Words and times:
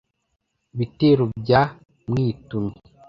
bitero 0.77 1.23
bya 1.41 1.61
mwitumyi, 2.09 2.75